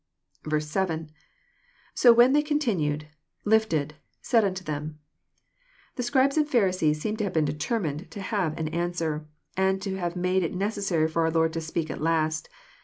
[0.57, 1.11] 7.—
[1.95, 3.05] [iSb when they continued.,.
[3.45, 4.97] lifted., .said unto them,]
[5.95, 9.97] The Scribes and Pharisees seem to have been determined to have an answer, and to
[9.97, 12.49] have made it necessary for ourXbrd to speak at last.